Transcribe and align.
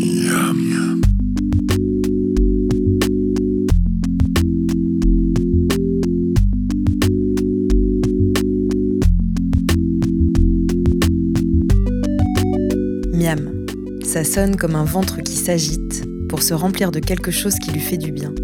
Miam. 13.12 13.66
Ça 14.03 14.25
sonne 14.25 14.57
comme 14.57 14.75
un 14.75 14.85
ventre 14.85 15.23
qui 15.23 15.37
s'agite 15.37 16.05
pour 16.29 16.43
se 16.43 16.55
remplir 16.55 16.91
de 16.91 16.98
quelque 16.98 17.30
chose 17.30 17.55
qui 17.55 17.71
lui 17.71 17.80
fait 17.80 17.98
du 17.98 18.11
bien. 18.11 18.35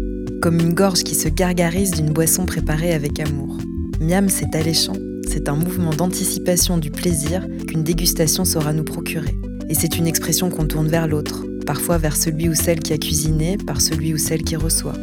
Comme 0.41 0.59
une 0.59 0.73
gorge 0.73 1.03
qui 1.03 1.13
se 1.13 1.29
gargarise 1.29 1.91
d'une 1.91 2.09
boisson 2.09 2.47
préparée 2.47 2.93
avec 2.93 3.19
amour. 3.19 3.57
Miam, 3.99 4.27
c'est 4.27 4.55
alléchant. 4.55 4.95
C'est 5.29 5.47
un 5.47 5.55
mouvement 5.55 5.91
d'anticipation 5.91 6.79
du 6.79 6.89
plaisir 6.89 7.45
qu'une 7.67 7.83
dégustation 7.83 8.43
saura 8.43 8.73
nous 8.73 8.83
procurer. 8.83 9.35
Et 9.69 9.75
c'est 9.75 9.99
une 9.99 10.07
expression 10.07 10.49
qu'on 10.49 10.65
tourne 10.65 10.87
vers 10.87 11.07
l'autre, 11.07 11.45
parfois 11.67 11.99
vers 11.99 12.15
celui 12.15 12.49
ou 12.49 12.55
celle 12.55 12.79
qui 12.79 12.91
a 12.91 12.97
cuisiné, 12.97 13.57
par 13.57 13.81
celui 13.81 14.15
ou 14.15 14.17
celle 14.17 14.41
qui 14.41 14.55
reçoit. 14.55 14.95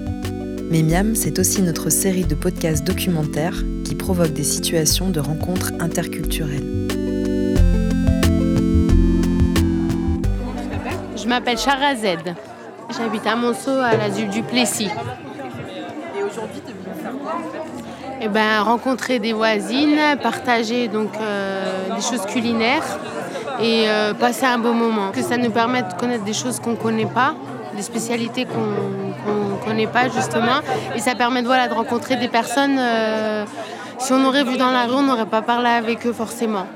Mais 0.73 0.83
Miam, 0.83 1.15
c'est 1.15 1.39
aussi 1.39 1.63
notre 1.63 1.89
série 1.89 2.25
de 2.25 2.35
podcasts 2.35 2.85
documentaires 2.85 3.63
qui 3.85 3.95
provoquent 3.95 4.35
des 4.35 4.43
situations 4.43 5.09
de 5.09 5.21
rencontres 5.21 5.73
interculturelles. 5.79 6.89
Je 11.17 11.29
m'appelle 11.29 11.59
Charazed. 11.59 12.35
J'habite 12.99 13.27
à 13.29 13.37
Monceau, 13.37 13.79
à 13.79 13.97
la 13.97 14.09
du 14.11 14.43
Plessis. 14.43 14.87
Et 14.87 16.23
aujourd'hui, 16.25 16.61
tu 16.67 16.73
es 16.73 16.75
venu 16.75 17.01
faire 17.01 17.13
quoi 17.23 17.39
Et 18.21 18.29
ben, 18.29 18.61
rencontrer 18.63 19.21
des 19.21 19.33
voisines, 19.33 20.01
partager 20.21 20.89
donc 20.89 21.11
euh, 21.21 21.95
des 21.95 22.03
choses 22.03 22.27
culinaires 22.27 22.83
et 23.61 23.85
euh, 23.89 24.15
passer 24.15 24.47
un 24.47 24.59
beau 24.59 24.73
moment. 24.73 25.13
Que 25.13 25.23
ça 25.23 25.37
nous 25.37 25.51
permet 25.51 25.83
de 25.83 25.93
connaître 25.95 26.25
des 26.25 26.33
choses 26.33 26.59
qu'on 26.59 26.73
ne 26.73 26.77
connaît 26.77 27.07
pas, 27.07 27.35
des 27.77 27.83
spécialités 27.83 28.47
qu'on 28.47 29.33
ne 29.33 29.65
connaît 29.65 29.87
pas 29.87 30.09
justement. 30.09 30.61
Et 30.97 30.99
ça 30.99 31.15
permet 31.15 31.43
de, 31.43 31.47
voilà, 31.47 31.69
de 31.69 31.75
rencontrer 31.75 32.17
des 32.17 32.29
personnes. 32.29 32.79
euh, 32.79 33.45
si 33.99 34.13
on 34.13 34.25
aurait 34.25 34.45
vu 34.45 34.57
dans 34.57 34.71
la 34.71 34.87
rue, 34.87 34.95
on 34.95 35.03
n'aurait 35.03 35.27
pas 35.27 35.43
parlé 35.43 35.69
avec 35.69 36.05
eux 36.05 36.13
forcément. 36.13 36.67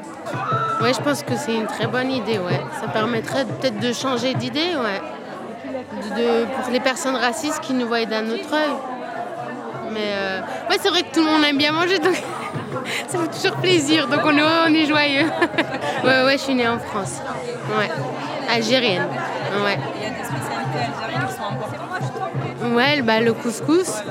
Oui, 0.81 0.91
je 0.97 1.01
pense 1.03 1.23
que 1.25 1.37
c'est 1.37 1.55
une 1.55 1.67
très 1.67 1.87
bonne 1.87 2.11
idée. 2.11 2.39
Ouais. 2.39 2.61
Ça 2.81 2.87
permettrait 2.89 3.45
peut-être 3.45 3.81
de 3.81 3.93
changer 3.93 4.35
d'idée. 4.35 4.75
Ouais. 4.77 5.01
Pour 6.63 6.73
les 6.73 6.81
personnes 6.81 7.17
racistes 7.17 7.61
qui 7.61 7.75
nous 7.75 7.87
voient 7.87 8.05
d'un 8.05 8.27
autre 8.29 8.53
œil. 8.53 8.75
Mais 9.93 10.13
euh, 10.13 10.41
ouais, 10.71 10.77
c'est 10.81 10.89
vrai 10.89 11.03
que 11.03 11.15
tout 11.15 11.21
le 11.21 11.31
monde 11.31 11.45
aime 11.45 11.59
bien 11.59 11.73
manger, 11.73 11.99
donc 11.99 12.15
ça 13.09 13.19
fait 13.19 13.29
toujours 13.29 13.57
plaisir. 13.59 14.09
Donc 14.09 14.21
on 14.25 14.37
est, 14.37 14.43
on 14.43 14.75
est 14.75 14.87
joyeux. 14.87 15.27
ouais, 16.05 16.25
ouais, 16.25 16.33
je 16.33 16.43
suis 16.43 16.55
née 16.55 16.69
en 16.69 16.79
France. 16.79 17.21
Algérienne. 18.51 19.07
Ouais. 19.65 19.79
Il 19.97 20.03
y 20.03 20.07
a 20.07 20.11
des 20.11 20.25
spécialités 20.25 20.79
algériennes 20.79 21.29
qui 21.29 21.35
sont. 21.35 22.75
Ouais, 22.75 23.03
bah, 23.03 23.21
le 23.21 23.33
couscous. 23.33 24.03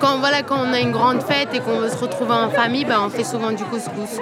Quand, 0.00 0.18
voilà, 0.18 0.42
quand 0.42 0.56
on 0.58 0.72
a 0.72 0.80
une 0.80 0.92
grande 0.92 1.22
fête 1.22 1.48
et 1.52 1.60
qu'on 1.60 1.78
veut 1.78 1.88
se 1.88 1.96
retrouver 1.96 2.32
en 2.32 2.48
famille, 2.48 2.84
bah, 2.84 2.96
on 3.04 3.10
fait 3.10 3.24
souvent 3.24 3.50
du 3.50 3.64
couscous. 3.64 4.18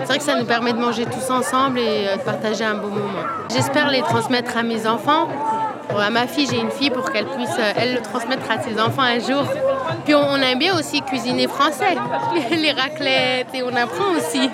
C'est 0.00 0.04
vrai 0.04 0.18
que 0.18 0.24
ça 0.24 0.34
nous 0.34 0.44
permet 0.44 0.72
de 0.72 0.78
manger 0.78 1.06
tous 1.06 1.30
ensemble 1.30 1.78
et 1.78 2.08
euh, 2.08 2.16
de 2.16 2.20
partager 2.20 2.64
un 2.64 2.74
beau 2.74 2.88
moment. 2.88 3.22
J'espère 3.50 3.90
les 3.90 4.02
transmettre 4.02 4.56
à 4.56 4.62
mes 4.62 4.86
enfants. 4.86 5.28
À 5.96 6.10
ma 6.10 6.26
fille, 6.26 6.46
j'ai 6.50 6.60
une 6.60 6.70
fille 6.70 6.90
pour 6.90 7.10
qu'elle 7.10 7.26
puisse, 7.26 7.56
euh, 7.58 7.72
elle, 7.76 7.94
le 7.94 8.00
transmettre 8.00 8.50
à 8.50 8.62
ses 8.62 8.80
enfants 8.80 9.02
un 9.02 9.18
jour. 9.18 9.44
Puis 10.04 10.14
on, 10.14 10.36
aime 10.36 10.58
bien 10.58 10.78
aussi 10.78 11.00
cuisiner 11.02 11.48
français, 11.48 11.96
les 12.50 12.72
raclettes, 12.72 13.48
et 13.54 13.62
on 13.62 13.74
apprend 13.74 14.16
aussi. 14.16 14.48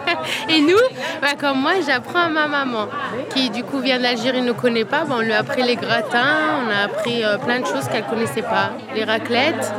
et 0.48 0.60
nous, 0.60 0.76
bah, 1.20 1.28
comme 1.38 1.60
moi, 1.60 1.72
j'apprends 1.86 2.26
à 2.26 2.28
ma 2.28 2.46
maman, 2.46 2.86
qui 3.34 3.50
du 3.50 3.62
coup 3.64 3.78
vient 3.78 3.98
d'Algérie, 3.98 4.42
ne 4.42 4.52
connaît 4.52 4.84
pas. 4.84 5.04
Bah, 5.04 5.16
on 5.18 5.20
lui 5.20 5.32
a 5.32 5.38
appris 5.38 5.62
les 5.62 5.76
gratins, 5.76 6.64
on 6.66 6.70
a 6.70 6.84
appris 6.84 7.24
euh, 7.24 7.38
plein 7.38 7.60
de 7.60 7.66
choses 7.66 7.88
qu'elle 7.90 8.04
connaissait 8.04 8.42
pas, 8.42 8.72
les 8.94 9.04
raclettes. 9.04 9.72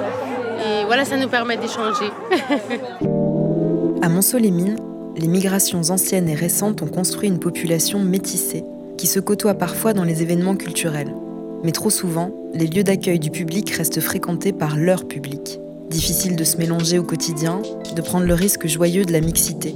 Et 0.66 0.85
voilà, 0.85 1.05
ça 1.05 1.17
nous 1.17 1.29
permet 1.29 1.57
d'échanger. 1.57 2.11
À 4.03 4.09
Monceau-les-Mines, 4.09 4.78
les 5.16 5.28
migrations 5.28 5.81
anciennes 5.89 6.28
et 6.28 6.33
récentes 6.33 6.81
ont 6.81 6.88
construit 6.88 7.29
une 7.29 7.38
population 7.38 7.99
métissée 7.99 8.63
qui 9.01 9.07
se 9.07 9.19
côtoie 9.19 9.56
parfois 9.56 9.94
dans 9.94 10.03
les 10.03 10.22
événements 10.22 10.56
culturels. 10.56 11.16
Mais 11.63 11.72
trop 11.72 11.89
souvent, 11.89 12.29
les 12.53 12.67
lieux 12.67 12.84
d'accueil 12.84 13.17
du 13.17 13.31
public 13.31 13.67
restent 13.72 14.00
fréquentés 14.00 14.53
par 14.53 14.78
leur 14.78 15.07
public. 15.07 15.59
Difficile 15.89 16.35
de 16.35 16.44
se 16.44 16.57
mélanger 16.57 17.00
au 17.00 17.03
quotidien, 17.03 17.63
de 17.95 18.01
prendre 18.03 18.28
le 18.28 18.35
risque 18.35 18.67
joyeux 18.67 19.03
de 19.03 19.11
la 19.11 19.22
mixité. 19.22 19.73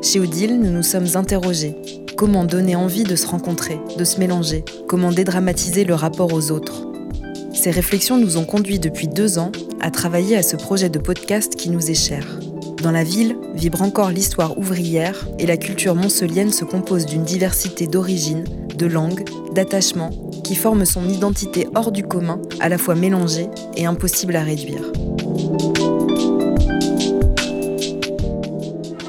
Chez 0.00 0.20
Odile, 0.20 0.60
nous 0.60 0.70
nous 0.70 0.84
sommes 0.84 1.08
interrogés. 1.16 1.74
Comment 2.16 2.44
donner 2.44 2.76
envie 2.76 3.02
de 3.02 3.16
se 3.16 3.26
rencontrer, 3.26 3.80
de 3.98 4.04
se 4.04 4.20
mélanger? 4.20 4.64
Comment 4.86 5.10
dédramatiser 5.10 5.82
le 5.82 5.94
rapport 5.94 6.32
aux 6.32 6.52
autres? 6.52 6.86
Ces 7.52 7.72
réflexions 7.72 8.16
nous 8.16 8.36
ont 8.36 8.44
conduits 8.44 8.78
depuis 8.78 9.08
deux 9.08 9.40
ans 9.40 9.50
à 9.80 9.90
travailler 9.90 10.36
à 10.36 10.44
ce 10.44 10.54
projet 10.54 10.88
de 10.88 11.00
podcast 11.00 11.56
qui 11.56 11.70
nous 11.70 11.90
est 11.90 11.94
cher. 11.94 12.24
Dans 12.80 12.92
la 12.92 13.02
ville 13.02 13.36
vibre 13.54 13.82
encore 13.82 14.10
l'histoire 14.10 14.56
ouvrière 14.56 15.26
et 15.40 15.46
la 15.46 15.56
culture 15.56 15.96
moncelienne 15.96 16.52
se 16.52 16.64
compose 16.64 17.06
d'une 17.06 17.24
diversité 17.24 17.88
d'origines, 17.88 18.44
de 18.77 18.85
langues, 18.87 19.23
d'attachements 19.55 20.09
qui 20.43 20.55
forment 20.55 20.85
son 20.85 21.05
identité 21.07 21.67
hors 21.75 21.91
du 21.91 22.03
commun, 22.03 22.39
à 22.59 22.67
la 22.69 22.77
fois 22.77 22.95
mélangée 22.95 23.47
et 23.77 23.85
impossible 23.85 24.35
à 24.35 24.43
réduire. 24.43 24.83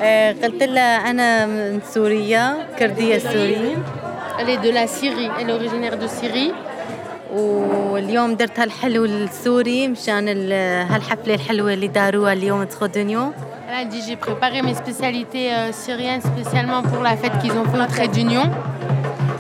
آه، 0.03 0.33
قلت 0.43 0.63
لها 0.63 1.11
أنا 1.11 1.47
من 1.47 1.81
سوريا 1.95 2.57
كردية 2.79 3.19
سورية 3.19 3.77
Elle 4.39 4.49
est 4.51 4.63
de 4.67 4.71
la 4.79 4.87
Syrie, 4.89 5.31
elle 5.39 5.49
est 5.49 5.53
originaire 5.53 5.97
de 5.97 6.07
Syrie. 6.09 6.53
واليوم 7.93 8.35
درت 8.35 8.59
هالحلو 8.61 9.05
السوري 9.05 9.89
مشان 9.89 10.29
ال- 10.29 10.53
هالحفلة 10.93 11.35
الحلوة 11.35 11.73
اللي 11.73 11.89
داروها 11.89 12.33
اليوم 12.33 12.65
تخدنيو 12.65 13.31
Elle 13.69 13.87
a 13.87 13.91
dit 13.93 14.03
j'ai 14.09 14.17
préparé 14.17 14.63
mes 14.63 14.75
spécialités 14.75 15.47
euh, 15.53 15.73
syriennes 15.73 16.21
spécialement 16.33 16.83
pour 16.83 17.03
la 17.03 17.17
fête 17.17 17.37
qu'ils 17.41 17.53
ont 17.61 17.65
fait 17.73 17.81
au 17.87 17.87
Trait 17.95 18.09
d'Union. 18.17 18.47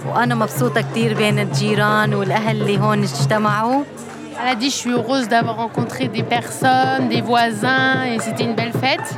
وأنا 0.08 0.34
مبسوطة 0.34 0.80
كتير 0.80 1.14
بين 1.14 1.38
الجيران 1.38 2.14
والأهل 2.14 2.62
اللي 2.62 2.78
هون 2.78 3.02
اجتمعوا 3.02 3.82
Elle 4.36 4.48
a 4.48 4.54
dit 4.56 4.70
je 4.70 4.76
suis 4.82 4.90
heureuse 4.90 5.28
d'avoir 5.28 5.56
rencontré 5.56 6.08
des 6.08 6.24
personnes, 6.24 7.08
des 7.08 7.22
voisins 7.22 8.02
et 8.04 8.18
c'était 8.18 8.44
une 8.44 8.54
belle 8.54 8.72
fête. 8.72 9.14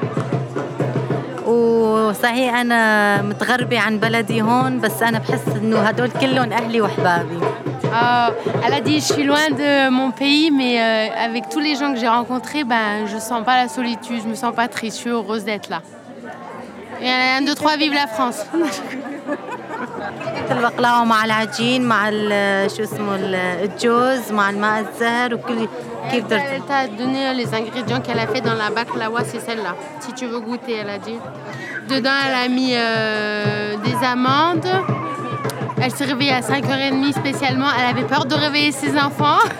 وصحيح 1.46 2.54
أنا 2.54 3.22
متغربة 3.22 3.80
عن 3.80 3.98
بلدي 3.98 4.42
هون 4.42 4.80
بس 4.80 5.02
أنا 5.02 5.18
بحس 5.18 5.48
إنه 5.62 5.78
هدول 5.78 6.10
كلهم 6.10 6.52
أهلي 6.52 6.80
وأحبابي 6.80 7.38
Euh, 7.86 8.30
elle 8.64 8.74
a 8.74 8.80
dit 8.80 9.00
je 9.00 9.12
suis 9.14 9.24
loin 9.24 9.48
de 9.62 9.88
mon 9.90 10.10
pays 10.10 10.50
mais 10.50 10.74
euh, 10.78 11.26
avec 11.26 11.48
tous 11.48 11.60
les 11.60 11.76
gens 11.76 11.94
que 11.94 11.98
j'ai 11.98 12.08
rencontrés 12.08 12.64
ben, 12.64 13.06
je 13.06 13.16
sens 13.16 13.42
pas 13.44 13.56
la 13.62 13.68
solitude, 13.68 14.20
je 14.24 14.28
me 14.28 14.34
sens 14.34 14.54
pas 14.54 14.68
triste, 14.68 14.96
je 14.96 15.02
suis 15.02 15.10
heureuse 15.10 15.44
d'être 15.44 15.68
là. 15.70 15.80
Et 17.00 17.10
un, 17.38 17.42
deux, 17.42 17.54
trois, 17.54 17.76
vive 17.76 17.94
la 17.94 18.06
France. 18.06 18.38
البقلاوة 20.50 21.04
مع 21.04 21.24
العجين 21.24 21.82
مع 21.88 22.08
ال- 22.08 22.70
شو 22.70 22.82
اسمه 22.82 23.14
ال- 23.14 23.34
الجوز 23.34 24.32
مع 24.32 24.50
الماء 24.50 24.80
الزهر 24.80 25.34
وكل 25.34 25.68
كيف 26.10 26.26
درت 26.26 26.42
Elle 26.42 26.62
t'a 26.70 26.86
donné 26.98 27.34
les 27.34 27.48
ingrédients 27.54 28.00
qu'elle 28.00 28.18
a 28.18 28.26
fait 28.26 28.40
dans 28.40 28.54
la 28.64 28.70
baklawa, 28.70 29.20
c'est 29.24 29.40
celle-là. 29.40 29.74
Si 30.00 30.12
tu 30.12 30.26
veux 30.26 30.40
goûter, 30.40 30.74
elle 30.82 30.90
a 30.90 30.98
dit. 30.98 31.18
Dedans, 31.88 32.18
elle 32.26 32.38
a 32.44 32.48
mis 32.48 32.72
euh, 32.74 33.76
des 33.86 33.96
amandes. 34.14 34.68
Elle 35.82 35.90
s'est 35.96 36.04
réveillée 36.12 36.32
à 36.32 36.40
5h30 36.40 37.12
spécialement. 37.22 37.68
Elle 37.78 37.88
avait 37.94 38.06
peur 38.14 38.24
de 38.24 38.34
réveiller 38.34 38.72
ses 38.72 38.92
enfants. 39.06 39.42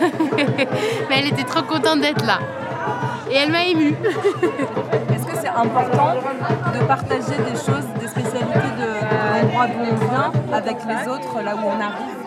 Mais 1.07 1.15
elle 1.19 1.27
était 1.33 1.43
trop 1.53 1.63
contente 1.73 1.99
d'être 2.01 2.25
là. 2.25 2.39
Et 3.31 3.35
elle 3.41 3.51
m'a 3.51 3.63
émue. 3.73 3.93
Est-ce 5.13 5.25
que 5.29 5.35
c'est 5.41 5.49
important 5.65 6.11
de 6.75 6.79
partager 6.85 7.37
des 7.49 7.57
choses, 7.65 7.85
des 7.90 7.90
spécialités 7.90 7.90
de, 7.90 7.90
avec 10.60 10.76
les 10.90 11.08
autres 11.12 11.34
là 11.46 11.52
où 11.56 11.64
on 11.74 11.80
arrive. 11.88 12.22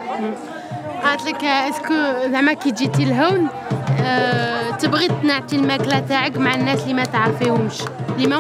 قالت 1.03 1.25
لك 1.25 1.43
اسكو 1.43 1.93
زعما 2.31 2.53
كي 2.53 2.71
جيتي 2.71 3.05
لهون 3.05 3.47
تبغي 4.79 5.07
الماكله 5.53 5.99
تاعك 5.99 6.37
مع 6.37 6.55
الناس 6.55 6.83
اللي 6.83 6.93
ما 6.93 7.03
تعرفيهمش 7.03 7.81
اللي 8.15 8.27
ما 8.27 8.37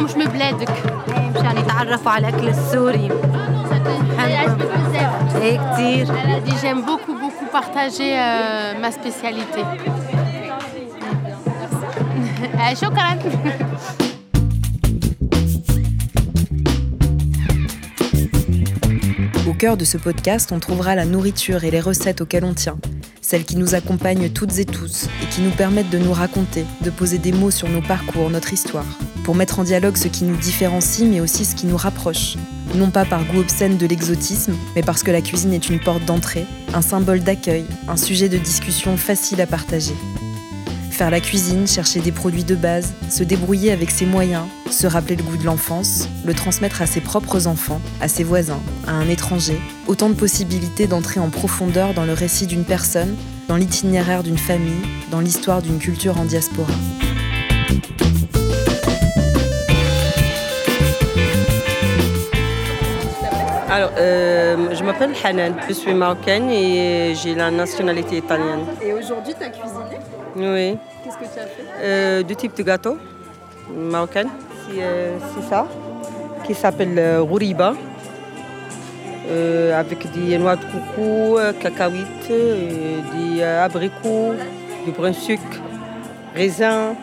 Au 19.47 19.53
cœur 19.53 19.77
de 19.77 19.85
ce 19.85 19.97
podcast, 19.97 20.51
on 20.51 20.59
trouvera 20.59 20.95
la 20.95 21.05
nourriture 21.05 21.63
et 21.63 21.69
les 21.69 21.79
recettes 21.79 22.19
auxquelles 22.19 22.45
on 22.45 22.55
tient, 22.55 22.79
celles 23.21 23.45
qui 23.45 23.57
nous 23.57 23.75
accompagnent 23.75 24.29
toutes 24.31 24.57
et 24.57 24.65
tous 24.65 25.07
et 25.21 25.27
qui 25.27 25.41
nous 25.41 25.51
permettent 25.51 25.91
de 25.91 25.99
nous 25.99 26.13
raconter, 26.13 26.65
de 26.81 26.89
poser 26.89 27.19
des 27.19 27.31
mots 27.31 27.51
sur 27.51 27.69
nos 27.69 27.81
parcours, 27.81 28.31
notre 28.31 28.53
histoire, 28.53 28.87
pour 29.23 29.35
mettre 29.35 29.59
en 29.59 29.63
dialogue 29.63 29.97
ce 29.97 30.07
qui 30.07 30.23
nous 30.23 30.35
différencie 30.35 31.07
mais 31.07 31.19
aussi 31.19 31.45
ce 31.45 31.53
qui 31.53 31.67
nous 31.67 31.77
rapproche, 31.77 32.37
non 32.73 32.89
pas 32.89 33.05
par 33.05 33.23
goût 33.23 33.41
obscène 33.41 33.77
de 33.77 33.85
l'exotisme, 33.85 34.55
mais 34.75 34.81
parce 34.81 35.03
que 35.03 35.11
la 35.11 35.21
cuisine 35.21 35.53
est 35.53 35.69
une 35.69 35.79
porte 35.79 36.05
d'entrée, 36.05 36.47
un 36.73 36.81
symbole 36.81 37.19
d'accueil, 37.19 37.65
un 37.87 37.97
sujet 37.97 38.29
de 38.29 38.39
discussion 38.39 38.97
facile 38.97 39.41
à 39.41 39.45
partager. 39.45 39.93
Faire 40.97 41.11
la 41.11 41.19
cuisine, 41.19 41.67
chercher 41.67 41.99
des 41.99 42.13
produits 42.13 42.45
de 42.45 42.55
base, 42.55 42.93
se 43.09 43.25
débrouiller 43.25 43.73
avec 43.73 43.91
ses 43.91 44.05
moyens, 44.05 44.45
se 44.71 44.87
rappeler 44.87 45.17
le 45.17 45.23
goût 45.23 45.35
de 45.35 45.43
l'enfance, 45.43 46.07
le 46.23 46.33
transmettre 46.33 46.81
à 46.81 46.85
ses 46.85 47.01
propres 47.01 47.47
enfants, 47.47 47.81
à 47.99 48.07
ses 48.07 48.23
voisins, 48.23 48.61
à 48.87 48.93
un 48.93 49.09
étranger, 49.09 49.59
autant 49.87 50.07
de 50.07 50.13
possibilités 50.13 50.87
d'entrer 50.87 51.19
en 51.19 51.29
profondeur 51.29 51.93
dans 51.93 52.05
le 52.05 52.13
récit 52.13 52.47
d'une 52.47 52.63
personne, 52.63 53.17
dans 53.49 53.57
l'itinéraire 53.57 54.23
d'une 54.23 54.37
famille, 54.37 54.85
dans 55.11 55.19
l'histoire 55.19 55.61
d'une 55.61 55.79
culture 55.79 56.17
en 56.17 56.23
diaspora. 56.23 56.71
Alors, 63.69 63.91
euh, 63.97 64.73
je 64.73 64.81
m'appelle 64.81 65.11
Hanan, 65.21 65.55
je 65.67 65.73
suis 65.73 65.93
marocaine 65.93 66.49
et 66.49 67.13
j'ai 67.21 67.35
la 67.35 67.51
nationalité 67.51 68.15
italienne. 68.15 68.61
Et 68.81 68.93
aujourd'hui, 68.93 69.33
tu 69.37 69.43
as 69.43 69.49
cuisiné? 69.49 69.99
Oui. 70.35 70.77
Qu'est-ce 71.03 71.17
que 71.17 71.33
tu 71.33 71.39
as 71.39 71.45
fait 71.45 71.63
Euh, 71.81 72.23
deux 72.23 72.35
types 72.35 72.55
de 72.57 72.63
gâteaux 72.63 72.97
marocains. 73.73 74.27
C'est 74.67 74.81
euh, 74.81 75.17
c'est 75.33 75.47
ça, 75.49 75.67
qui 76.45 76.53
s'appelle 76.53 76.97
euh, 76.97 77.21
rouriba, 77.21 77.73
euh, 79.29 79.79
avec 79.79 80.11
des 80.11 80.37
noix 80.37 80.55
de 80.55 80.61
coco, 80.65 81.39
euh, 81.39 81.53
cacahuètes, 81.53 82.27
des 82.29 83.43
abricots, 83.43 84.33
du 84.85 84.91
brun 84.91 85.13
sucre, 85.13 85.41
raisin, 86.35 86.95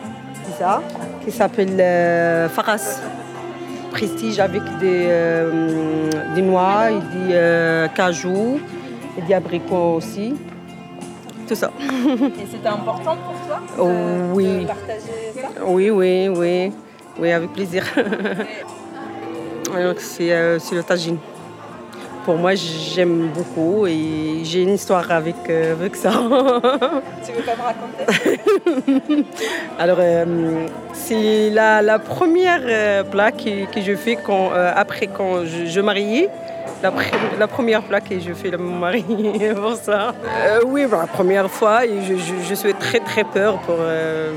c'est 0.45 0.59
ça, 0.63 0.81
qui 1.23 1.31
s'appelle 1.31 2.49
faras. 2.49 2.99
Prestige 3.91 4.39
avec 4.39 4.63
des, 4.79 5.07
des 6.33 6.41
noix 6.41 6.89
et 6.89 6.99
des 7.15 7.87
cajou 7.93 8.59
et 9.15 9.21
des 9.21 9.35
abricots 9.35 9.93
aussi. 9.97 10.33
Tout 11.47 11.55
ça. 11.55 11.71
Et 11.81 12.45
c'était 12.49 12.67
important 12.67 13.17
pour 13.17 13.35
toi 13.47 13.59
Oh, 13.77 13.87
de, 13.87 14.33
oui. 14.33 14.61
de 14.61 14.67
partager 14.67 15.31
ça? 15.35 15.47
Oui, 15.65 15.89
oui, 15.89 16.27
oui. 16.29 16.71
Oui, 17.19 17.31
avec 17.31 17.51
plaisir. 17.53 17.83
Donc, 19.73 19.99
c'est 19.99 20.31
euh, 20.31 20.59
c'est 20.59 20.75
le 20.75 20.83
tagine. 20.83 21.17
Pour 22.25 22.37
moi, 22.37 22.53
j'aime 22.55 23.29
beaucoup 23.35 23.85
et 23.85 24.41
j'ai 24.43 24.61
une 24.61 24.73
histoire 24.75 25.11
avec, 25.11 25.35
euh, 25.49 25.73
avec 25.73 25.95
ça. 25.95 26.11
Tu 27.25 27.31
veux 27.33 27.41
pas 27.43 27.55
me 27.57 27.63
raconter? 27.63 29.25
Alors, 29.79 29.97
euh, 29.99 30.65
c'est 30.93 31.49
la, 31.49 31.81
la 31.81 31.99
première 31.99 32.61
plat 33.11 33.31
que, 33.31 33.65
que 33.71 33.81
je 33.81 33.95
fais 33.95 34.15
quand, 34.15 34.51
après 34.53 35.07
quand 35.07 35.43
je, 35.45 35.65
je 35.65 35.81
mariais. 35.81 36.29
La, 36.81 36.89
pre- 36.91 37.37
la 37.39 37.47
première 37.47 37.81
plat 37.83 38.01
que 38.01 38.19
je 38.19 38.33
fais 38.33 38.53
à 38.53 38.57
mon 38.57 38.77
mari 38.77 39.03
pour 39.55 39.75
ça. 39.75 40.13
Euh, 40.45 40.59
oui, 40.65 40.85
bah, 40.85 40.99
la 41.01 41.07
première 41.07 41.49
fois, 41.49 41.81
je, 41.85 42.15
je, 42.15 42.33
je 42.49 42.53
suis 42.55 42.73
très 42.73 42.99
très 42.99 43.23
peur 43.23 43.57
pour. 43.59 43.75
euh, 43.79 44.33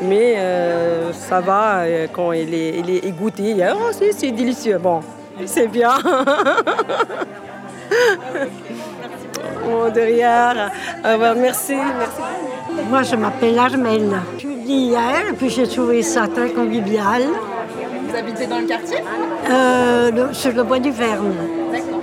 mais 0.00 0.34
euh, 0.38 1.12
ça 1.12 1.40
va 1.40 1.82
quand 2.12 2.32
il 2.32 2.52
est, 2.54 2.78
il 2.80 2.90
est 2.90 3.04
égoutté. 3.04 3.54
Oh, 3.74 3.88
c'est, 3.92 4.12
c'est 4.12 4.30
délicieux. 4.32 4.78
Bon, 4.78 5.00
c'est 5.46 5.68
bien. 5.68 5.92
Bon, 9.64 9.88
derrière. 9.90 10.70
Au 11.04 11.12
revoir, 11.12 11.34
merci, 11.36 11.74
merci. 11.74 12.20
Moi, 12.90 13.02
je 13.02 13.16
m'appelle 13.16 13.58
Armelle. 13.58 14.20
Je 14.34 14.40
suis 14.40 14.48
venue 14.48 14.64
hier 14.66 15.28
et 15.30 15.32
puis 15.32 15.48
j'ai 15.48 15.66
trouvé 15.66 16.02
ça 16.02 16.26
très 16.28 16.50
convivial 16.50 17.22
Vous 18.14 18.20
habitez 18.20 18.46
dans 18.46 18.58
le 18.60 18.66
quartier 18.66 18.98
euh, 19.50 20.10
le- 20.12 20.32
sur 20.32 20.52
le 20.52 20.62
bois 20.62 20.78
du 20.78 20.92
Verne. 20.92 21.34
D'accord. 21.72 22.00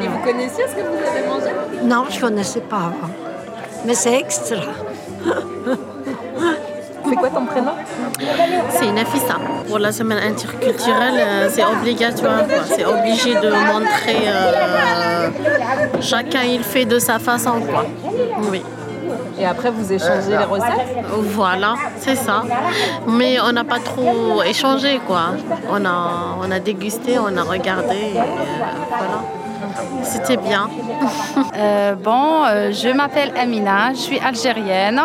Et 0.00 0.06
vous 0.06 0.18
connaissiez 0.24 0.64
ce 0.68 0.74
que 0.76 0.80
vous 0.80 0.96
avez 1.08 1.26
mangé 1.26 1.50
Non, 1.82 2.04
je 2.08 2.16
ne 2.16 2.20
connaissais 2.20 2.60
pas 2.60 2.76
avant. 2.76 3.12
Mais 3.84 3.94
c'est 3.94 4.14
extra. 4.16 4.56
C'est 7.08 7.16
quoi 7.16 7.30
ton 7.30 7.46
prénom 7.46 7.72
C'est 8.70 8.92
Nafissa. 8.92 9.38
Pour 9.66 9.80
la 9.80 9.90
semaine 9.90 10.18
interculturelle, 10.18 11.14
euh, 11.18 11.48
c'est 11.50 11.64
obligatoire. 11.64 12.44
C'est 12.66 12.84
obligé 12.84 13.34
de 13.34 13.50
montrer. 13.50 14.28
euh, 14.28 15.30
chacun 16.00 16.42
il 16.44 16.62
fait 16.62 16.84
de 16.84 17.00
sa 17.00 17.18
façon. 17.18 17.60
Quoi. 17.68 17.86
Oui. 18.52 18.62
Et 19.40 19.46
après, 19.46 19.70
vous 19.70 19.90
échangez 19.92 20.30
les 20.30 20.44
recettes 20.44 21.04
Voilà, 21.08 21.74
c'est 21.98 22.14
ça. 22.14 22.42
Mais 23.06 23.38
on 23.40 23.52
n'a 23.52 23.64
pas 23.64 23.78
trop 23.78 24.42
échangé. 24.42 25.00
quoi. 25.06 25.30
On 25.70 25.84
a, 25.84 26.36
on 26.42 26.50
a 26.50 26.58
dégusté, 26.60 27.18
on 27.18 27.34
a 27.36 27.42
regardé. 27.42 27.96
et, 28.14 28.18
euh, 28.18 28.22
voilà. 28.88 29.20
C'était 30.02 30.36
bien. 30.36 30.68
Euh, 31.56 31.94
bon, 31.94 32.44
euh, 32.44 32.72
je 32.72 32.88
m'appelle 32.88 33.32
Amina, 33.38 33.92
je 33.92 33.98
suis 33.98 34.18
algérienne. 34.18 35.00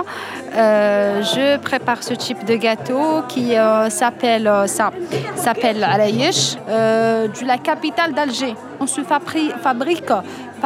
Euh, 0.56 1.22
je 1.22 1.58
prépare 1.58 2.02
ce 2.04 2.14
type 2.14 2.46
de 2.46 2.56
gâteau 2.56 3.24
qui 3.28 3.58
euh, 3.58 3.90
s'appelle 3.90 4.48
euh, 4.48 4.68
ça 4.68 4.92
s'appelle 5.36 5.84
Alayesh, 5.84 6.56
euh, 6.70 7.28
de 7.28 7.46
la 7.46 7.58
capitale 7.58 8.14
d'Alger. 8.14 8.56
On 8.80 8.88
se 8.88 9.02
fabri- 9.02 9.52
fabrique 9.62 10.10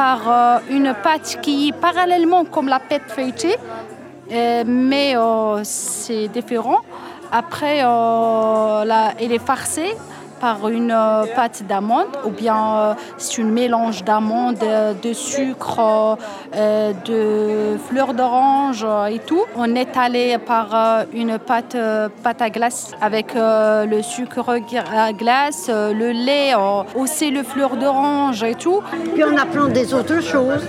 par 0.00 0.20
euh, 0.28 0.58
une 0.70 0.94
pâte 0.94 1.40
qui 1.42 1.72
parallèlement 1.72 2.46
comme 2.46 2.68
la 2.68 2.80
pâte 2.80 3.08
feuilletée, 3.08 3.56
euh, 4.32 4.64
mais 4.66 5.14
euh, 5.14 5.60
c'est 5.62 6.28
différent. 6.28 6.80
Après, 7.30 7.78
elle 9.20 9.32
est 9.38 9.46
farcée 9.50 9.92
par 10.40 10.68
une 10.68 10.90
euh, 10.90 11.24
pâte 11.36 11.62
d'amande 11.68 12.06
ou 12.24 12.30
bien 12.30 12.56
euh, 12.56 12.94
c'est 13.18 13.42
un 13.42 13.44
mélange 13.44 14.02
d'amande, 14.04 14.56
euh, 14.62 14.94
de 14.94 15.12
sucre, 15.12 16.16
de 16.54 17.76
fleurs 17.88 18.14
d'orange 18.14 18.86
et 19.10 19.18
tout. 19.18 19.44
On 19.56 19.74
est 19.74 19.96
allé 19.96 20.38
par 20.38 20.68
euh, 20.74 21.04
une 21.12 21.38
pâte, 21.38 21.74
euh, 21.74 22.08
pâte 22.22 22.42
à 22.42 22.50
glace 22.50 22.92
avec 23.00 23.36
euh, 23.36 23.84
le 23.86 24.02
sucre 24.02 24.44
à 24.94 25.12
glace, 25.12 25.66
euh, 25.68 25.92
le 25.92 26.10
lait, 26.10 26.54
euh, 26.54 26.82
aussi 26.94 27.30
le 27.30 27.42
fleur 27.42 27.76
d'orange 27.76 28.42
et 28.42 28.54
tout. 28.54 28.80
Puis 29.14 29.24
on 29.24 29.36
apprend 29.36 29.66
des 29.66 29.92
autres 29.94 30.20
choses. 30.20 30.66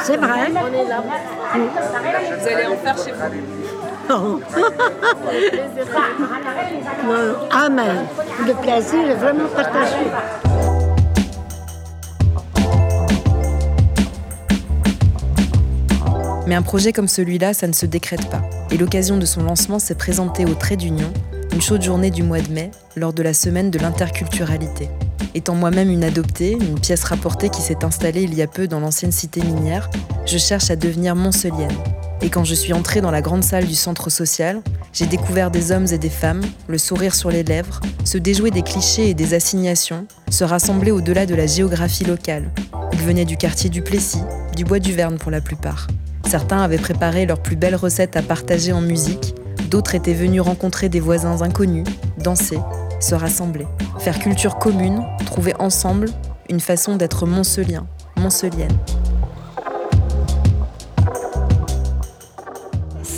C'est 0.00 0.16
vrai. 0.16 0.50
Vous 0.50 2.48
allez 2.48 2.66
en 2.66 2.76
faire 2.76 2.96
chez 2.96 3.12
vous 3.12 3.20
Le 8.44 8.54
plaisir 8.60 9.08
est 9.08 9.14
vraiment 9.14 9.48
partagé. 9.54 10.10
Mais 16.48 16.56
un 16.56 16.62
projet 16.62 16.92
comme 16.92 17.06
celui-là, 17.06 17.54
ça 17.54 17.68
ne 17.68 17.72
se 17.72 17.86
décrète 17.86 18.28
pas. 18.28 18.42
Et 18.72 18.76
l'occasion 18.76 19.16
de 19.16 19.24
son 19.24 19.44
lancement 19.44 19.78
s'est 19.78 19.94
présentée 19.94 20.44
au 20.44 20.54
Trait 20.54 20.76
d'Union, 20.76 21.12
une 21.52 21.62
chaude 21.62 21.82
journée 21.82 22.10
du 22.10 22.24
mois 22.24 22.40
de 22.40 22.52
mai, 22.52 22.72
lors 22.96 23.12
de 23.12 23.22
la 23.22 23.32
semaine 23.32 23.70
de 23.70 23.78
l'interculturalité. 23.78 24.90
Étant 25.36 25.54
moi-même 25.54 25.88
une 25.88 26.02
adoptée, 26.02 26.58
une 26.60 26.80
pièce 26.80 27.04
rapportée 27.04 27.48
qui 27.50 27.62
s'est 27.62 27.84
installée 27.84 28.24
il 28.24 28.34
y 28.34 28.42
a 28.42 28.48
peu 28.48 28.66
dans 28.66 28.80
l'ancienne 28.80 29.12
cité 29.12 29.40
minière, 29.40 29.88
je 30.26 30.38
cherche 30.38 30.68
à 30.72 30.74
devenir 30.74 31.14
moncelienne. 31.14 31.70
Et 32.22 32.28
quand 32.28 32.44
je 32.44 32.54
suis 32.54 32.72
entrée 32.72 33.00
dans 33.00 33.10
la 33.10 33.22
grande 33.22 33.42
salle 33.42 33.66
du 33.66 33.74
centre 33.74 34.10
social, 34.10 34.60
j'ai 34.92 35.06
découvert 35.06 35.50
des 35.50 35.72
hommes 35.72 35.86
et 35.90 35.98
des 35.98 36.10
femmes, 36.10 36.42
le 36.68 36.76
sourire 36.76 37.14
sur 37.14 37.30
les 37.30 37.42
lèvres, 37.42 37.80
se 38.04 38.18
déjouer 38.18 38.50
des 38.50 38.62
clichés 38.62 39.08
et 39.08 39.14
des 39.14 39.32
assignations, 39.32 40.06
se 40.30 40.44
rassembler 40.44 40.90
au-delà 40.90 41.24
de 41.24 41.34
la 41.34 41.46
géographie 41.46 42.04
locale. 42.04 42.50
Ils 42.92 43.00
venaient 43.00 43.24
du 43.24 43.38
quartier 43.38 43.70
du 43.70 43.80
Plessis, 43.80 44.22
du 44.54 44.64
bois 44.64 44.80
du 44.80 44.92
Verne 44.92 45.16
pour 45.16 45.30
la 45.30 45.40
plupart. 45.40 45.86
Certains 46.28 46.60
avaient 46.60 46.78
préparé 46.78 47.24
leurs 47.24 47.42
plus 47.42 47.56
belles 47.56 47.76
recettes 47.76 48.16
à 48.16 48.22
partager 48.22 48.72
en 48.72 48.82
musique, 48.82 49.34
d'autres 49.70 49.94
étaient 49.94 50.12
venus 50.12 50.42
rencontrer 50.42 50.88
des 50.88 51.00
voisins 51.00 51.40
inconnus, 51.40 51.86
danser, 52.18 52.58
se 53.00 53.14
rassembler, 53.14 53.66
faire 53.98 54.18
culture 54.18 54.58
commune, 54.58 55.02
trouver 55.24 55.54
ensemble 55.58 56.08
une 56.50 56.60
façon 56.60 56.96
d'être 56.96 57.26
moncelien, 57.26 57.86
moncelienne. 58.16 58.76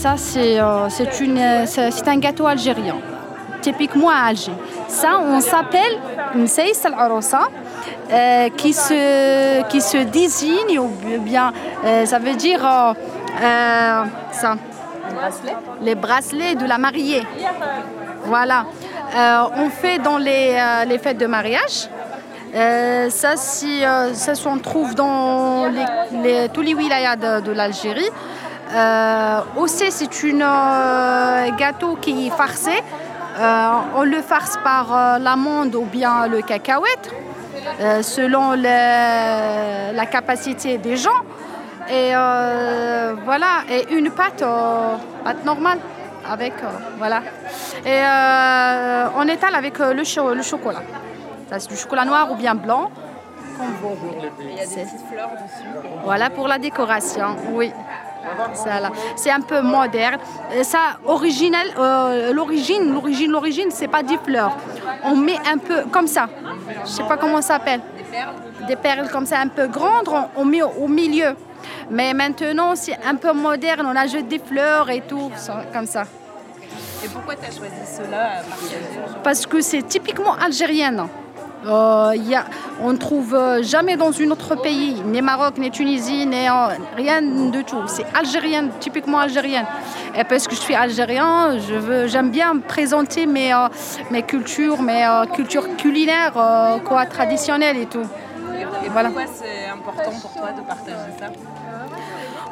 Ça, 0.02 0.14
c'est 0.16 0.58
euh, 0.58 0.88
euh, 0.88 1.64
c'est 1.64 2.08
un 2.08 2.16
gâteau 2.16 2.48
algérien, 2.48 2.96
typiquement 3.60 4.10
à 4.10 4.30
Alger. 4.30 4.50
Ça, 4.88 5.20
on 5.20 5.40
s'appelle 5.40 5.96
Mseis 6.34 6.84
al-Aroussa, 6.84 7.42
euh, 8.10 8.48
qui, 8.56 8.72
se, 8.72 9.62
qui 9.68 9.80
se 9.80 9.98
désigne, 9.98 10.80
ou 10.80 10.90
bien, 11.20 11.52
ça 12.04 12.18
veut 12.18 12.34
dire 12.34 12.62
ça, 14.32 14.56
les 15.80 15.94
bracelets 15.94 16.56
de 16.56 16.66
la 16.66 16.78
mariée. 16.78 17.22
Voilà. 18.24 18.66
On 19.56 19.70
fait 19.70 20.00
dans 20.00 20.18
les, 20.18 20.56
les 20.88 20.98
fêtes 20.98 21.18
de 21.18 21.26
mariage. 21.26 21.88
Ça, 22.52 23.36
si, 23.36 23.82
ça 24.14 24.34
se 24.34 24.58
trouve 24.58 24.96
dans 24.96 25.70
les, 26.24 26.48
tous 26.52 26.62
les 26.62 26.74
wilayas 26.74 27.14
de 27.14 27.52
l'Algérie. 27.52 28.10
Euh, 28.74 29.40
aussi, 29.56 29.90
c'est 29.90 30.22
une 30.22 30.42
euh, 30.42 31.50
gâteau 31.58 31.96
qui 32.00 32.26
est 32.26 32.30
farcé. 32.30 32.72
Euh, 33.38 33.68
on 33.96 34.02
le 34.04 34.20
farce 34.22 34.58
par 34.64 34.94
euh, 34.94 35.18
l'amande 35.18 35.74
ou 35.74 35.84
bien 35.84 36.26
le 36.26 36.40
cacahuète, 36.42 37.10
selon 38.02 38.52
le- 38.52 39.94
la 39.94 40.06
capacité 40.06 40.78
des 40.78 40.96
gens. 40.96 41.20
Et 41.90 42.12
voilà, 43.24 43.64
et 43.68 43.92
une 43.94 44.10
pâte, 44.10 44.44
pâte 45.24 45.44
normale 45.44 45.78
avec, 46.30 46.54
voilà. 46.98 47.20
Et 47.84 48.00
on 49.16 49.26
étale 49.28 49.54
avec 49.56 49.78
le, 49.78 50.04
cho- 50.04 50.32
le 50.34 50.42
chocolat. 50.42 50.82
Ça, 51.50 51.58
c'est 51.58 51.68
du 51.68 51.76
chocolat 51.76 52.04
noir 52.04 52.30
ou 52.30 52.36
bien 52.36 52.54
blanc. 52.54 52.90
comme 53.58 53.66
vous 53.82 53.94
voulez. 53.96 54.30
Il 54.40 54.56
y 54.56 54.60
a 54.60 54.64
des 54.64 54.68
petites 54.68 55.06
fleurs 55.10 55.30
dessus. 55.32 55.68
Voilà 56.04 56.30
pour 56.30 56.46
la 56.48 56.58
décoration, 56.58 57.36
oui. 57.52 57.72
C'est 59.16 59.30
un 59.30 59.40
peu 59.40 59.60
moderne. 59.60 60.18
Et 60.54 60.64
ça, 60.64 60.98
original, 61.04 61.66
euh, 61.78 62.32
l'origine, 62.32 62.92
l'origine, 62.92 63.30
l'origine, 63.30 63.70
c'est 63.70 63.88
pas 63.88 64.02
des 64.02 64.18
fleurs. 64.18 64.56
On 65.04 65.16
met 65.16 65.38
un 65.52 65.58
peu 65.58 65.84
comme 65.90 66.06
ça. 66.06 66.28
Je 66.84 66.90
sais 66.90 67.04
pas 67.04 67.16
comment 67.16 67.40
ça 67.40 67.54
s'appelle. 67.54 67.80
Des 67.96 68.04
perles. 68.04 68.34
Des 68.68 68.76
perles 68.76 69.08
comme 69.10 69.26
ça, 69.26 69.40
un 69.40 69.48
peu 69.48 69.66
grandes, 69.66 70.08
on 70.36 70.44
met 70.44 70.62
au, 70.62 70.88
milieu. 70.88 71.34
Mais 71.90 72.14
maintenant, 72.14 72.74
c'est 72.74 72.98
un 73.04 73.16
peu 73.16 73.32
moderne. 73.32 73.86
On 73.86 73.96
ajoute 73.96 74.28
des 74.28 74.38
fleurs 74.38 74.88
et 74.90 75.00
tout, 75.00 75.30
comme 75.72 75.86
ça. 75.86 76.04
Et 77.04 77.08
pourquoi 77.08 77.34
tu 77.34 77.46
as 77.46 77.56
choisi 77.56 77.74
cela 77.84 78.42
aujourd'hui 78.46 79.16
Parce 79.24 79.44
que 79.46 79.60
c'est 79.60 79.82
typiquement 79.82 80.34
algérienne. 80.34 81.08
Euh, 81.64 82.14
on 82.80 82.92
ne 82.92 82.96
trouve 82.96 83.34
euh, 83.34 83.62
jamais 83.62 83.96
dans 83.96 84.10
un 84.20 84.30
autre 84.30 84.56
pays, 84.56 85.00
ni 85.04 85.22
Maroc, 85.22 85.58
ni 85.58 85.70
Tunisie, 85.70 86.26
ni 86.26 86.48
rien 86.96 87.22
de 87.22 87.62
tout. 87.62 87.82
C'est 87.86 88.06
algérienne, 88.14 88.70
typiquement 88.80 89.18
algérienne. 89.18 89.66
Et 90.16 90.24
parce 90.24 90.48
que 90.48 90.54
je 90.54 90.60
suis 90.60 90.74
algérien, 90.74 91.58
j'aime 92.06 92.30
bien 92.30 92.58
présenter 92.58 93.26
mes, 93.26 93.54
euh, 93.54 94.20
cultures, 94.26 94.82
mes 94.82 95.06
cultures 95.34 95.76
culinaires, 95.76 96.34
quoi, 96.84 97.06
traditionnelles 97.06 97.78
et 97.78 97.86
tout. 97.86 98.06
Pourquoi 98.84 99.22
c'est 99.32 99.68
important 99.68 100.18
pour 100.20 100.32
toi 100.32 100.52
de 100.52 100.60
partager 100.62 101.12
ça? 101.18 101.26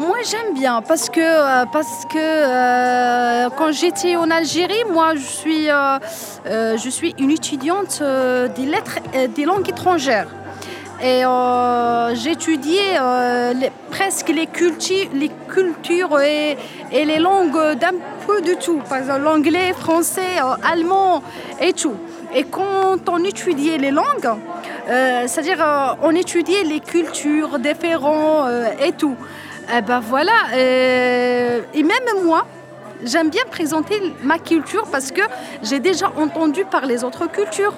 Moi, 0.01 0.17
j'aime 0.25 0.55
bien 0.55 0.81
parce 0.81 1.11
que, 1.11 1.21
euh, 1.21 1.67
parce 1.71 2.07
que 2.07 2.17
euh, 2.17 3.51
quand 3.55 3.71
j'étais 3.71 4.17
en 4.17 4.31
Algérie, 4.31 4.83
moi, 4.91 5.15
je 5.15 5.21
suis, 5.21 5.71
euh, 5.71 6.79
je 6.79 6.89
suis 6.89 7.15
une 7.19 7.31
étudiante 7.31 8.03
des 8.57 8.65
lettres, 8.65 8.99
euh, 9.15 9.27
des 9.29 9.45
langues 9.45 9.69
étrangères. 9.69 10.29
Et 11.03 11.23
j'étudiais 12.15 12.99
presque 13.91 14.29
les, 14.29 14.49
les 15.15 15.31
cultures 15.49 16.21
et, 16.21 16.57
et 16.93 17.05
les 17.05 17.19
langues 17.19 17.75
d'un 17.79 17.97
peu 18.27 18.41
de 18.41 18.55
tout. 18.55 18.81
Par 18.89 18.99
exemple, 18.99 19.21
l'anglais, 19.21 19.75
français, 19.75 20.39
allemand 20.63 21.23
et 21.61 21.75
tout. 21.75 21.97
Et 22.35 22.45
quand 22.45 23.09
on 23.09 23.25
étudiait 23.25 23.79
les 23.79 23.91
langues, 23.91 24.31
c'est-à-dire 25.27 25.97
on 26.03 26.15
étudiait 26.15 26.65
les 26.65 26.81
cultures 26.81 27.59
différentes 27.59 28.49
euh, 28.49 28.67
et 28.85 28.93
tout. 28.93 29.17
Eh 29.73 29.83
ben 29.83 30.01
voilà. 30.01 30.33
euh, 30.55 31.61
et 31.75 31.83
même 31.83 32.25
moi, 32.25 32.45
j'aime 33.05 33.31
bien 33.31 33.45
présenter 33.51 34.01
ma 34.23 34.39
culture 34.39 34.85
parce 34.91 35.13
que 35.13 35.23
j'ai 35.63 35.79
déjà 35.79 36.11
entendu 36.17 36.65
par 36.65 36.87
les 36.87 37.05
autres 37.05 37.27
cultures. 37.31 37.75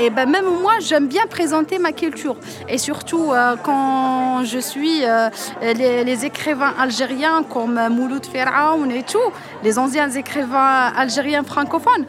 Et 0.00 0.10
ben 0.10 0.26
même 0.30 0.46
moi, 0.62 0.74
j'aime 0.80 1.06
bien 1.06 1.26
présenter 1.26 1.78
ma 1.78 1.92
culture. 1.92 2.36
Et 2.68 2.78
surtout 2.78 3.32
euh, 3.32 3.56
quand 3.62 4.44
je 4.44 4.58
suis 4.58 5.04
euh, 5.04 5.28
les, 5.60 6.04
les 6.04 6.24
écrivains 6.24 6.72
algériens 6.78 7.42
comme 7.42 7.80
Mouloud 7.90 8.24
Feraoun 8.24 8.90
et 8.90 9.02
tout, 9.02 9.30
les 9.62 9.78
anciens 9.78 10.10
écrivains 10.10 10.92
algériens 10.96 11.42
francophones, 11.42 12.06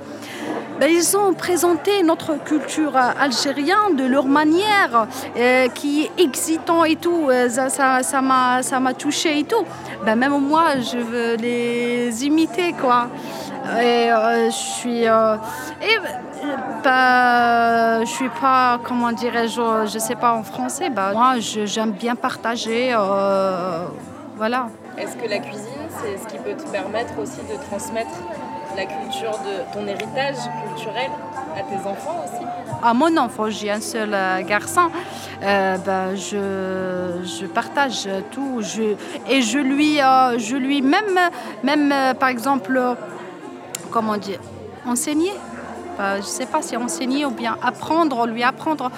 ben, 0.79 0.89
ils 0.89 1.17
ont 1.17 1.33
présenté 1.33 2.03
notre 2.03 2.41
culture 2.43 2.95
algérienne 2.95 3.95
de 3.98 4.05
leur 4.05 4.25
manière, 4.25 5.07
euh, 5.38 5.67
qui 5.69 6.03
est 6.03 6.24
excitant 6.24 6.86
et 6.86 6.95
tout. 6.95 7.27
Euh, 7.29 7.50
Ça, 7.50 8.01
ça, 8.01 8.21
m'a, 8.21 8.63
ça 8.63 8.79
touché 8.98 9.39
et 9.39 9.43
tout. 9.43 9.65
Ben, 10.05 10.15
même 10.15 10.38
moi, 10.39 10.79
je 10.79 10.98
veux 10.98 11.36
les 11.36 12.25
imiter, 12.25 12.74
quoi. 12.74 13.07
Et 13.81 14.09
euh, 14.12 14.45
je 14.45 14.55
suis, 14.55 15.03
et, 15.03 15.98
ben, 16.83 18.00
je 18.01 18.09
suis 18.09 18.29
pas, 18.41 18.79
comment 18.83 19.12
dirais-je, 19.12 19.86
je 19.93 20.00
sais 20.00 20.15
pas 20.15 20.33
en 20.33 20.43
français. 20.43 20.89
Ben, 20.89 21.12
moi, 21.12 21.33
j'aime 21.39 21.91
bien 21.91 22.15
partager, 22.15 22.95
voilà. 24.38 24.67
Est-ce 24.98 25.17
que 25.17 25.29
la 25.29 25.39
cuisine, 25.39 25.86
c'est 26.01 26.17
ce 26.17 26.25
qui 26.27 26.38
peut 26.38 26.55
te 26.55 26.69
permettre 26.71 27.19
aussi 27.21 27.41
de 27.51 27.57
transmettre 27.69 28.15
culture 28.86 29.31
de 29.31 29.74
ton 29.74 29.86
héritage 29.88 30.36
culturel 30.67 31.09
à 31.55 31.62
tes 31.62 31.88
enfants 31.88 32.24
aussi 32.24 32.45
À 32.83 32.93
mon 32.93 33.15
enfant, 33.17 33.50
j'ai 33.50 33.71
un 33.71 33.81
seul 33.81 34.13
euh, 34.13 34.41
garçon. 34.43 34.89
euh, 35.43 35.77
ben, 35.77 36.15
je, 36.15 37.25
je 37.25 37.45
partage 37.45 38.07
tout. 38.31 38.62
Je, 38.62 38.95
et 39.29 39.41
je 39.41 39.57
lui, 39.59 40.01
euh, 40.01 40.38
je 40.38 40.55
lui 40.55 40.81
même, 40.81 41.19
même 41.63 41.93
par 42.15 42.29
exemple, 42.29 42.79
comment 43.91 44.17
dire, 44.17 44.39
enseigner. 44.86 45.33
Ben, 45.98 46.17
je 46.17 46.24
sais 46.27 46.45
pas 46.45 46.62
si 46.62 46.77
enseigner 46.77 47.25
ou 47.25 47.31
bien 47.31 47.57
apprendre, 47.62 48.25
lui 48.25 48.43
apprendre 48.43 48.89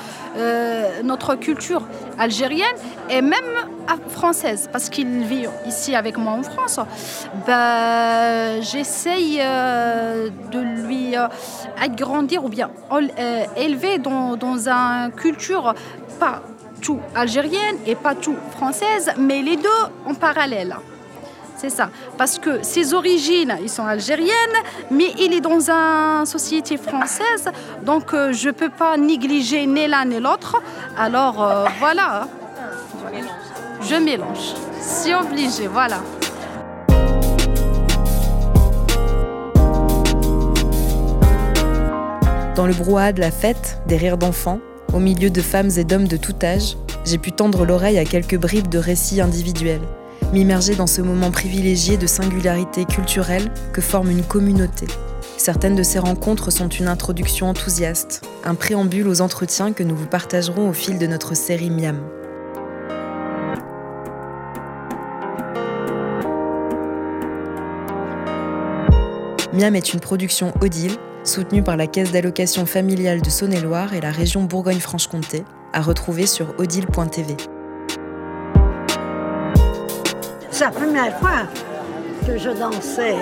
notre 1.03 1.35
culture 1.35 1.81
algérienne 2.19 2.77
et 3.09 3.21
même 3.21 3.51
française, 4.09 4.69
parce 4.71 4.89
qu'il 4.89 5.23
vit 5.23 5.47
ici 5.65 5.95
avec 5.95 6.17
moi 6.17 6.33
en 6.33 6.43
France. 6.43 6.79
Ben, 7.47 8.61
J'essaye 8.61 9.39
euh, 9.41 10.29
de 10.51 10.59
lui 10.59 11.17
euh, 11.17 11.27
agrandir 11.81 12.45
ou 12.45 12.50
bien 12.50 12.69
euh, 12.91 13.43
élever 13.57 13.97
dans, 13.97 14.35
dans 14.35 14.69
une 14.69 15.11
culture 15.11 15.73
pas 16.19 16.41
tout 16.81 17.00
algérienne 17.15 17.77
et 17.85 17.95
pas 17.95 18.15
tout 18.15 18.35
française, 18.51 19.11
mais 19.17 19.41
les 19.41 19.57
deux 19.57 19.81
en 20.05 20.13
parallèle. 20.13 20.75
C'est 21.57 21.69
ça. 21.69 21.89
Parce 22.17 22.39
que 22.39 22.63
ses 22.63 22.93
origines, 22.93 23.55
ils 23.61 23.69
sont 23.69 23.85
algériennes, 23.85 24.57
mais 24.89 25.13
il 25.19 25.33
est 25.33 25.41
dans 25.41 25.69
une 25.69 26.25
société 26.25 26.77
française, 26.77 27.51
donc 27.83 28.11
je 28.13 28.47
ne 28.47 28.51
peux 28.51 28.69
pas 28.69 28.97
négliger 28.97 29.67
ni 29.67 29.88
l'un 29.88 30.05
ni 30.05 30.19
l'autre. 30.19 30.59
Alors 30.97 31.67
voilà. 31.79 32.27
Je 33.83 33.95
mélange. 33.95 34.53
C'est 34.79 35.15
obligé, 35.15 35.67
voilà. 35.67 36.03
Dans 42.55 42.67
le 42.67 42.73
brouhaha 42.73 43.11
de 43.11 43.19
la 43.19 43.31
fête, 43.31 43.81
des 43.88 43.97
rires 43.97 44.19
d'enfants, 44.19 44.59
au 44.93 45.00
milieu 45.00 45.31
de 45.31 45.41
femmes 45.41 45.71
et 45.77 45.83
d'hommes 45.83 46.07
de 46.07 46.17
tout 46.17 46.35
âge, 46.43 46.77
j'ai 47.05 47.17
pu 47.17 47.31
tendre 47.31 47.65
l'oreille 47.65 47.97
à 47.97 48.05
quelques 48.05 48.38
bribes 48.38 48.67
de 48.67 48.77
récits 48.77 49.19
individuels, 49.19 49.81
m'immerger 50.31 50.75
dans 50.75 50.88
ce 50.88 51.01
moment 51.01 51.31
privilégié 51.31 51.97
de 51.97 52.05
singularité 52.05 52.85
culturelle 52.85 53.51
que 53.73 53.81
forme 53.81 54.11
une 54.11 54.23
communauté. 54.23 54.85
Certaines 55.38 55.75
de 55.75 55.81
ces 55.81 55.97
rencontres 55.97 56.51
sont 56.51 56.69
une 56.69 56.88
introduction 56.88 57.47
enthousiaste, 57.47 58.21
un 58.43 58.53
préambule 58.53 59.07
aux 59.07 59.21
entretiens 59.21 59.73
que 59.73 59.83
nous 59.83 59.95
vous 59.95 60.05
partagerons 60.05 60.69
au 60.69 60.73
fil 60.73 61.00
de 61.00 61.07
notre 61.07 61.35
série 61.35 61.71
Miam. 61.71 62.00
Miam 69.53 69.75
est 69.75 69.93
une 69.93 70.00
production 70.00 70.53
Odile, 70.62 70.96
soutenue 71.25 71.62
par 71.62 71.75
la 71.75 71.86
Caisse 71.86 72.13
d'allocation 72.13 72.65
familiale 72.65 73.22
de 73.22 73.29
Saône-et-Loire 73.29 73.93
et 73.93 74.00
la 74.00 74.10
région 74.10 74.43
Bourgogne-Franche-Comté, 74.43 75.43
à 75.74 75.81
retrouver 75.81 76.25
sur 76.25 76.58
odile.tv. 76.58 77.36
C'est 80.51 80.63
la 80.63 80.72
première 80.72 81.20
fois 81.20 81.48
que 82.25 82.38
je 82.38 82.50
dansais. 82.50 83.17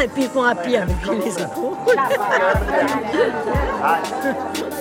Et 0.00 0.06
puis 0.06 0.28
qu'on 0.28 0.44
appuie 0.44 0.76
avec 0.76 0.94
les 1.04 1.42
épaules. 1.42 1.96